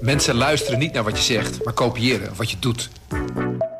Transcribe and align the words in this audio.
Mensen 0.00 0.34
luisteren 0.34 0.78
niet 0.78 0.92
naar 0.92 1.04
wat 1.04 1.16
je 1.16 1.34
zegt, 1.34 1.64
maar 1.64 1.74
kopiëren 1.74 2.36
wat 2.36 2.50
je 2.50 2.56
doet. 2.58 2.90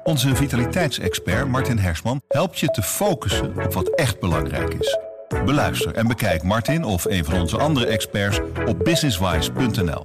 Onze 0.05 0.37
vitaliteitsexpert 0.37 1.49
Martin 1.49 1.79
Hersman 1.79 2.21
helpt 2.29 2.59
je 2.59 2.67
te 2.67 2.83
focussen 2.83 3.65
op 3.65 3.73
wat 3.73 3.89
echt 3.89 4.21
belangrijk 4.21 4.75
is. 4.75 4.99
Beluister 5.45 5.95
en 5.95 6.07
bekijk 6.07 6.43
Martin 6.43 6.85
of 6.85 7.05
een 7.05 7.25
van 7.25 7.41
onze 7.41 7.59
andere 7.59 7.87
experts 7.87 8.41
op 8.67 8.85
businesswise.nl. 8.85 10.03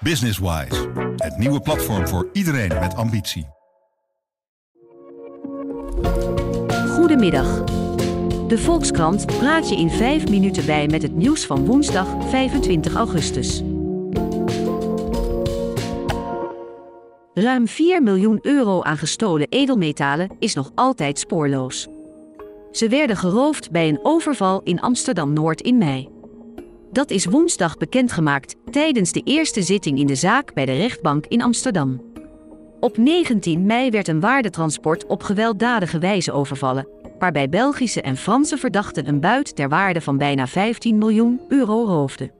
Businesswise, 0.00 0.88
het 1.16 1.36
nieuwe 1.36 1.60
platform 1.60 2.08
voor 2.08 2.28
iedereen 2.32 2.78
met 2.80 2.94
ambitie. 2.94 3.46
Goedemiddag. 6.88 7.64
De 8.48 8.58
Volkskrant 8.58 9.26
praat 9.26 9.68
je 9.68 9.76
in 9.76 9.90
5 9.90 10.28
minuten 10.28 10.66
bij 10.66 10.86
met 10.86 11.02
het 11.02 11.14
nieuws 11.16 11.46
van 11.46 11.66
woensdag 11.66 12.06
25 12.28 12.94
augustus. 12.94 13.62
Ruim 17.40 17.68
4 17.68 18.02
miljoen 18.02 18.38
euro 18.42 18.82
aan 18.82 18.96
gestolen 18.96 19.46
edelmetalen 19.48 20.30
is 20.38 20.54
nog 20.54 20.70
altijd 20.74 21.18
spoorloos. 21.18 21.86
Ze 22.72 22.88
werden 22.88 23.16
geroofd 23.16 23.70
bij 23.70 23.88
een 23.88 23.98
overval 24.02 24.60
in 24.64 24.80
Amsterdam-Noord 24.80 25.60
in 25.60 25.78
mei. 25.78 26.08
Dat 26.92 27.10
is 27.10 27.26
woensdag 27.26 27.76
bekendgemaakt 27.76 28.54
tijdens 28.70 29.12
de 29.12 29.20
eerste 29.24 29.62
zitting 29.62 29.98
in 29.98 30.06
de 30.06 30.14
zaak 30.14 30.54
bij 30.54 30.64
de 30.64 30.76
rechtbank 30.76 31.26
in 31.26 31.42
Amsterdam. 31.42 32.02
Op 32.80 32.96
19 32.96 33.66
mei 33.66 33.90
werd 33.90 34.08
een 34.08 34.20
waardetransport 34.20 35.06
op 35.06 35.22
gewelddadige 35.22 35.98
wijze 35.98 36.32
overvallen, 36.32 36.88
waarbij 37.18 37.48
Belgische 37.48 38.02
en 38.02 38.16
Franse 38.16 38.56
verdachten 38.56 39.08
een 39.08 39.20
buit 39.20 39.56
ter 39.56 39.68
waarde 39.68 40.00
van 40.00 40.18
bijna 40.18 40.46
15 40.46 40.98
miljoen 40.98 41.40
euro 41.48 41.84
roofden. 41.84 42.37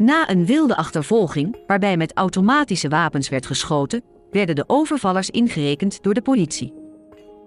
Na 0.00 0.30
een 0.30 0.46
wilde 0.46 0.76
achtervolging, 0.76 1.56
waarbij 1.66 1.96
met 1.96 2.14
automatische 2.14 2.88
wapens 2.88 3.28
werd 3.28 3.46
geschoten, 3.46 4.02
werden 4.30 4.54
de 4.54 4.64
overvallers 4.66 5.30
ingerekend 5.30 6.02
door 6.02 6.14
de 6.14 6.22
politie. 6.22 6.72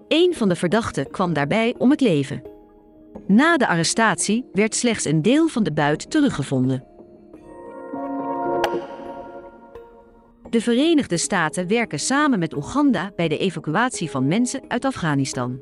Een 0.08 0.34
van 0.34 0.48
de 0.48 0.56
verdachten 0.56 1.10
kwam 1.10 1.32
daarbij 1.32 1.74
om 1.78 1.90
het 1.90 2.00
leven. 2.00 2.42
Na 3.26 3.56
de 3.56 3.66
arrestatie 3.66 4.44
werd 4.52 4.74
slechts 4.74 5.04
een 5.04 5.22
deel 5.22 5.48
van 5.48 5.62
de 5.62 5.72
buit 5.72 6.10
teruggevonden. 6.10 6.84
De 10.50 10.60
Verenigde 10.60 11.16
Staten 11.16 11.68
werken 11.68 12.00
samen 12.00 12.38
met 12.38 12.56
Oeganda 12.56 13.12
bij 13.16 13.28
de 13.28 13.38
evacuatie 13.38 14.10
van 14.10 14.26
mensen 14.26 14.62
uit 14.68 14.84
Afghanistan. 14.84 15.60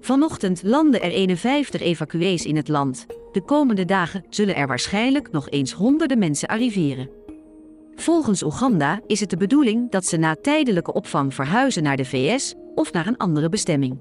Vanochtend 0.00 0.62
landen 0.62 1.02
er 1.02 1.10
51 1.10 1.80
evacuees 1.80 2.44
in 2.44 2.56
het 2.56 2.68
land. 2.68 3.06
De 3.32 3.42
komende 3.44 3.84
dagen 3.84 4.24
zullen 4.28 4.56
er 4.56 4.66
waarschijnlijk 4.66 5.30
nog 5.30 5.50
eens 5.50 5.72
honderden 5.72 6.18
mensen 6.18 6.48
arriveren. 6.48 7.10
Volgens 7.94 8.42
Oeganda 8.42 9.00
is 9.06 9.20
het 9.20 9.30
de 9.30 9.36
bedoeling 9.36 9.90
dat 9.90 10.06
ze 10.06 10.16
na 10.16 10.36
tijdelijke 10.42 10.92
opvang 10.92 11.34
verhuizen 11.34 11.82
naar 11.82 11.96
de 11.96 12.04
VS 12.04 12.54
of 12.74 12.92
naar 12.92 13.06
een 13.06 13.16
andere 13.16 13.48
bestemming. 13.48 13.98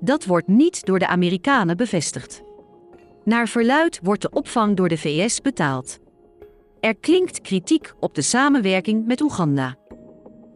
Dat 0.00 0.24
wordt 0.24 0.46
niet 0.46 0.84
door 0.84 0.98
de 0.98 1.06
Amerikanen 1.06 1.76
bevestigd. 1.76 2.42
Naar 3.24 3.48
verluid 3.48 4.00
wordt 4.02 4.22
de 4.22 4.30
opvang 4.30 4.76
door 4.76 4.88
de 4.88 4.98
VS 4.98 5.40
betaald. 5.40 5.98
Er 6.80 6.96
klinkt 6.96 7.40
kritiek 7.40 7.92
op 8.00 8.14
de 8.14 8.22
samenwerking 8.22 9.06
met 9.06 9.20
Oeganda. 9.20 9.76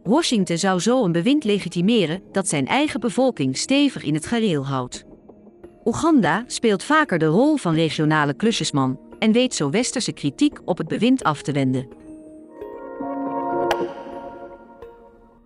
Washington 0.03 0.57
zou 0.57 0.79
zo 0.79 1.03
een 1.03 1.11
bewind 1.11 1.43
legitimeren 1.43 2.21
dat 2.31 2.47
zijn 2.47 2.67
eigen 2.67 2.99
bevolking 2.99 3.57
stevig 3.57 4.03
in 4.03 4.13
het 4.13 4.25
gareel 4.25 4.65
houdt. 4.65 5.05
Oeganda 5.85 6.43
speelt 6.47 6.83
vaker 6.83 7.17
de 7.17 7.25
rol 7.25 7.55
van 7.55 7.73
regionale 7.73 8.33
klusjesman 8.33 8.99
en 9.19 9.31
weet 9.31 9.53
zo 9.53 9.69
westerse 9.69 10.11
kritiek 10.11 10.59
op 10.65 10.77
het 10.77 10.87
bewind 10.87 11.23
af 11.23 11.41
te 11.41 11.51
wenden. 11.51 11.87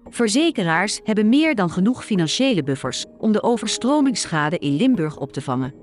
Verzekeraars 0.09 0.99
hebben 1.03 1.29
meer 1.29 1.55
dan 1.55 1.69
genoeg 1.69 2.05
financiële 2.05 2.63
buffers 2.63 3.05
om 3.17 3.31
de 3.31 3.43
overstromingsschade 3.43 4.57
in 4.57 4.75
Limburg 4.75 5.17
op 5.17 5.31
te 5.31 5.41
vangen. 5.41 5.73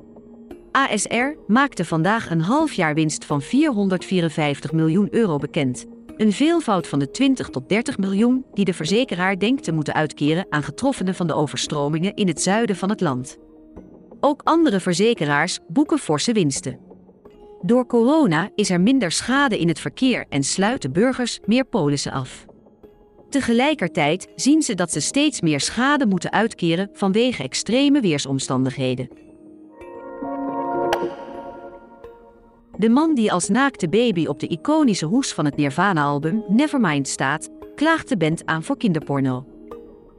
ASR 0.70 1.36
maakte 1.46 1.84
vandaag 1.84 2.30
een 2.30 2.40
halfjaarwinst 2.40 3.24
van 3.24 3.42
454 3.42 4.72
miljoen 4.72 5.08
euro 5.10 5.36
bekend. 5.36 5.84
Een 6.16 6.32
veelvoud 6.32 6.86
van 6.86 6.98
de 6.98 7.10
20 7.10 7.48
tot 7.48 7.68
30 7.68 7.98
miljoen 7.98 8.44
die 8.54 8.64
de 8.64 8.74
verzekeraar 8.74 9.38
denkt 9.38 9.64
te 9.64 9.72
moeten 9.72 9.94
uitkeren 9.94 10.46
aan 10.48 10.62
getroffenen 10.62 11.14
van 11.14 11.26
de 11.26 11.34
overstromingen 11.34 12.14
in 12.14 12.28
het 12.28 12.42
zuiden 12.42 12.76
van 12.76 12.90
het 12.90 13.00
land. 13.00 13.38
Ook 14.20 14.40
andere 14.44 14.80
verzekeraars 14.80 15.58
boeken 15.68 15.98
forse 15.98 16.32
winsten. 16.32 16.78
Door 17.62 17.86
corona 17.86 18.50
is 18.54 18.70
er 18.70 18.80
minder 18.80 19.10
schade 19.12 19.58
in 19.58 19.68
het 19.68 19.80
verkeer 19.80 20.24
en 20.28 20.42
sluiten 20.42 20.92
burgers 20.92 21.40
meer 21.44 21.64
polissen 21.64 22.12
af. 22.12 22.46
Tegelijkertijd 23.28 24.28
zien 24.34 24.62
ze 24.62 24.74
dat 24.74 24.92
ze 24.92 25.00
steeds 25.00 25.40
meer 25.40 25.60
schade 25.60 26.06
moeten 26.06 26.32
uitkeren 26.32 26.90
vanwege 26.92 27.42
extreme 27.42 28.00
weersomstandigheden. 28.00 29.08
De 32.76 32.88
man 32.88 33.14
die 33.14 33.32
als 33.32 33.48
naakte 33.48 33.88
baby 33.88 34.26
op 34.26 34.40
de 34.40 34.46
iconische 34.46 35.06
hoes 35.06 35.32
van 35.32 35.44
het 35.44 35.56
Nirvana-album 35.56 36.44
Nevermind 36.48 37.08
staat, 37.08 37.50
klaagt 37.74 38.08
de 38.08 38.16
band 38.16 38.46
aan 38.46 38.62
voor 38.62 38.76
kinderporno. 38.76 39.46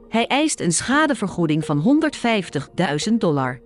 Hij 0.08 0.26
eist 0.26 0.60
een 0.60 0.72
schadevergoeding 0.72 1.64
van 1.64 2.00
150.000 3.10 3.14
dollar. 3.18 3.60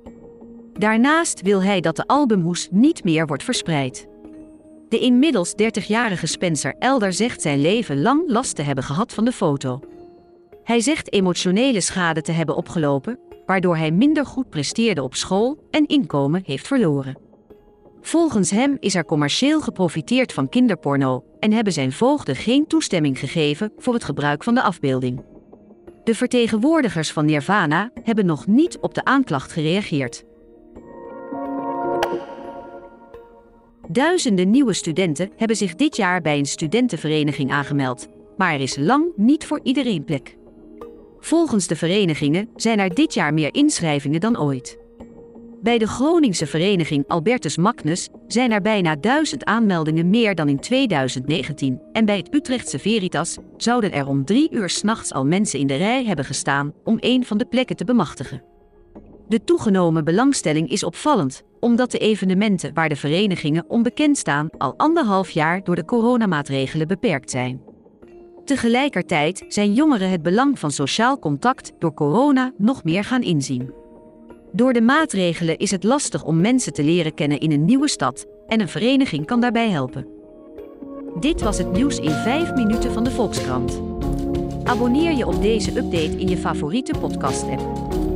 Daarnaast 0.73 1.43
wil 1.43 1.63
hij 1.63 1.81
dat 1.81 1.97
de 1.97 2.07
albumhoes 2.07 2.69
niet 2.71 3.05
meer 3.05 3.27
wordt 3.27 3.45
verspreid. 3.45 4.07
De 4.89 4.99
inmiddels 4.99 5.55
30-jarige 5.63 6.27
Spencer 6.27 6.75
Elder 6.79 7.13
zegt 7.13 7.43
zijn 7.43 7.61
leven 7.61 8.03
lang 8.03 8.23
last 8.27 8.57
te 8.57 8.63
hebben 8.63 8.85
gehad 8.85 9.13
van 9.13 9.25
de 9.25 9.33
foto. 9.33 9.81
Hij 10.65 10.81
zegt 10.81 11.13
emotionele 11.13 11.81
schade 11.81 12.23
te 12.23 12.33
hebben 12.33 12.57
opgelopen, 12.57 13.19
waardoor 13.47 13.77
hij 13.77 13.91
minder 13.91 14.27
goed 14.27 14.51
presteerde 14.51 15.03
op 15.03 15.15
school 15.15 15.67
en 15.71 15.87
inkomen 15.87 16.43
heeft 16.45 16.67
verloren. 16.67 17.19
Volgens 18.01 18.51
hem 18.51 18.77
is 18.81 18.95
er 18.95 19.05
commercieel 19.05 19.61
geprofiteerd 19.61 20.33
van 20.33 20.49
kinderporno 20.49 21.25
en 21.39 21.53
hebben 21.53 21.73
zijn 21.73 21.93
voogden 21.93 22.37
geen 22.37 22.67
toestemming 22.67 23.19
gegeven 23.19 23.73
voor 23.77 23.95
het 23.95 24.05
gebruik 24.05 24.45
van 24.45 24.55
de 24.55 24.63
afbeelding. 24.63 25.23
De 26.05 26.15
vertegenwoordigers 26.15 27.13
van 27.13 27.25
Nirvana 27.25 27.91
hebben 28.03 28.27
nog 28.27 28.47
niet 28.47 28.79
op 28.79 28.95
de 28.95 29.05
aanklacht 29.05 29.53
gereageerd. 29.53 30.25
Duizenden 33.89 34.51
nieuwe 34.51 34.73
studenten 34.73 35.31
hebben 35.37 35.57
zich 35.57 35.75
dit 35.75 35.97
jaar 35.97 36.21
bij 36.21 36.39
een 36.39 36.47
studentenvereniging 36.47 37.51
aangemeld, 37.51 38.09
maar 38.37 38.53
er 38.55 38.61
is 38.61 38.77
lang 38.77 39.07
niet 39.17 39.47
voor 39.47 39.61
iedereen 39.63 40.05
plek. 40.05 40.37
Volgens 41.21 41.67
de 41.67 41.77
verenigingen 41.77 42.49
zijn 42.57 42.79
er 42.79 42.95
dit 42.95 43.15
jaar 43.15 43.35
meer 43.35 43.55
inschrijvingen 43.55 44.21
dan 44.21 44.41
ooit. 44.41 44.79
Bij 45.63 45.79
de 45.79 45.87
Groningse 45.87 46.47
vereniging 46.47 47.05
Albertus 47.09 47.57
Magnus 47.57 48.09
zijn 48.27 48.53
er 48.53 48.61
bijna 48.61 48.97
duizend 48.97 49.45
aanmeldingen 49.45 50.11
meer 50.11 50.35
dan 50.35 50.49
in 50.49 50.61
2019 50.61 51.81
en 51.93 52.05
bij 52.05 52.17
het 52.17 52.35
Utrechtse 52.35 52.79
Veritas 52.79 53.39
zouden 53.57 53.93
er 53.93 54.07
om 54.07 54.25
drie 54.25 54.51
uur 54.51 54.69
s'nachts 54.69 55.13
al 55.13 55.25
mensen 55.25 55.59
in 55.59 55.67
de 55.67 55.77
rij 55.77 56.05
hebben 56.05 56.25
gestaan 56.25 56.73
om 56.85 56.97
een 57.01 57.25
van 57.25 57.39
de 57.39 57.47
plekken 57.47 57.77
te 57.77 57.85
bemachtigen. 57.85 58.52
De 59.29 59.45
toegenomen 59.45 60.05
belangstelling 60.05 60.71
is 60.71 60.85
opvallend, 60.85 61.43
omdat 61.61 61.91
de 61.91 61.99
evenementen 61.99 62.75
waar 62.75 62.89
de 62.89 62.97
verenigingen 62.97 63.65
onbekend 63.69 64.19
staan 64.19 64.49
al 64.59 64.75
anderhalf 64.77 65.31
jaar 65.31 65.65
door 65.65 65.77
de 65.77 65.85
coronamaatregelen 65.85 66.89
beperkt 66.89 67.31
zijn. 67.31 67.63
Tegelijkertijd 68.45 69.45
zijn 69.49 69.73
jongeren 69.73 70.11
het 70.11 70.23
belang 70.23 70.59
van 70.59 70.71
sociaal 70.71 71.19
contact 71.19 71.73
door 71.79 71.95
corona 71.95 72.53
nog 72.57 72.85
meer 72.85 73.05
gaan 73.05 73.23
inzien. 73.23 73.73
Door 74.53 74.73
de 74.73 74.81
maatregelen 74.81 75.59
is 75.59 75.71
het 75.71 75.85
lastig 75.85 76.25
om 76.25 76.41
mensen 76.41 76.73
te 76.73 76.85
leren 76.85 77.15
kennen 77.15 77.41
in 77.41 77.53
een 77.53 77.65
nieuwe 77.65 77.89
stad 77.89 78.27
en 78.47 78.61
een 78.61 78.69
vereniging 78.69 79.27
kan 79.27 79.41
daarbij 79.41 79.71
helpen. 79.71 80.07
Dit 81.21 81.43
was 81.43 81.59
het 81.59 81.73
nieuws 81.73 81.99
in 81.99 82.11
5 82.11 82.55
minuten 82.55 82.93
van 82.93 83.05
de 83.05 83.11
Volkskrant. 83.11 83.81
Abonneer 84.65 85.13
je 85.13 85.27
op 85.27 85.43
deze 85.43 85.71
update 85.71 86.19
in 86.19 86.29
je 86.29 86.37
favoriete 86.37 86.99
podcast-app. 86.99 88.12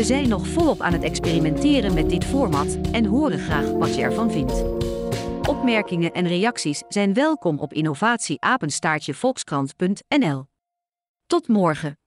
We 0.00 0.06
zijn 0.06 0.28
nog 0.28 0.46
volop 0.46 0.80
aan 0.80 0.92
het 0.92 1.02
experimenteren 1.02 1.94
met 1.94 2.10
dit 2.10 2.24
format 2.24 2.78
en 2.92 3.04
horen 3.04 3.38
graag 3.38 3.70
wat 3.70 3.94
je 3.94 4.02
ervan 4.02 4.30
vindt. 4.30 4.64
Opmerkingen 5.48 6.12
en 6.12 6.26
reacties 6.26 6.82
zijn 6.88 7.14
welkom 7.14 7.58
op 7.58 7.72
innovatieapenstaartjevolkskrant.nl. 7.72 10.44
Tot 11.26 11.48
morgen. 11.48 11.99